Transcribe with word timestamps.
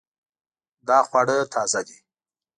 دا 0.87 0.97
خواړه 1.07 1.37
تازه 1.53 1.81
دي 1.87 1.97